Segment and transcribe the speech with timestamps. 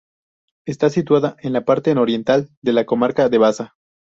[0.65, 3.75] Está situada en la parte nororiental de la comarca de Baza.